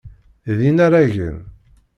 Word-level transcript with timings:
D 0.57 0.59
inaragen. 0.69 1.37